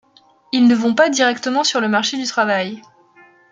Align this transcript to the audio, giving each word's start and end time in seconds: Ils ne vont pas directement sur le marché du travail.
Ils 0.51 0.65
ne 0.67 0.73
vont 0.73 0.95
pas 0.95 1.11
directement 1.11 1.63
sur 1.63 1.79
le 1.79 1.87
marché 1.87 2.17
du 2.17 2.23
travail. 2.25 2.81